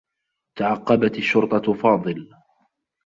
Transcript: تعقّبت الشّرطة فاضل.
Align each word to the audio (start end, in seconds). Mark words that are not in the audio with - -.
تعقّبت 0.57 1.17
الشّرطة 1.17 1.73
فاضل. 1.73 2.29